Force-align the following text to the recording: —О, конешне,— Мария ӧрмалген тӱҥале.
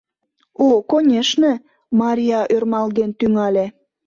—О, 0.65 0.67
конешне,— 0.89 1.51
Мария 1.99 2.41
ӧрмалген 2.55 3.11
тӱҥале. 3.19 3.65